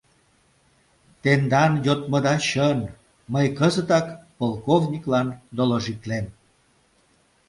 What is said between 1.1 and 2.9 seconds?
—Тендан йодмыда чын,